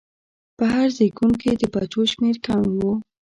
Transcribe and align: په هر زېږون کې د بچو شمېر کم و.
په 0.57 0.63
هر 0.73 0.87
زېږون 0.97 1.31
کې 1.41 1.51
د 1.61 1.63
بچو 1.73 2.01
شمېر 2.11 2.35
کم 2.45 2.61
و. 2.77 2.79